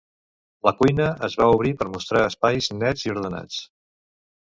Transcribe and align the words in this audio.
La 0.67 0.73
cuina 0.79 1.09
es 1.27 1.35
va 1.43 1.47
obrir 1.59 1.75
per 1.83 1.89
mostrar 1.99 2.25
espais 2.33 2.73
nets 2.83 3.09
i 3.09 3.17
ordenats. 3.19 3.65